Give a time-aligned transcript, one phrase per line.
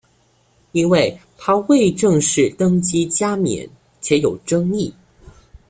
[0.71, 3.69] 因为他未正式登基加冕
[4.01, 4.91] 且有争议。